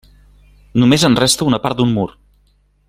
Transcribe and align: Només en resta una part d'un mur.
Només 0.83 1.05
en 1.11 1.19
resta 1.21 1.49
una 1.51 1.61
part 1.67 1.81
d'un 1.83 1.95
mur. 1.99 2.11